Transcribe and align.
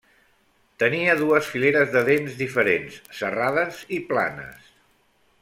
Tènia 0.83 1.13
dues 1.19 1.49
fileres 1.55 1.91
de 1.97 2.03
dents 2.07 2.39
diferents, 2.41 2.97
serrades 3.19 3.85
i 3.99 4.01
planes. 4.09 4.75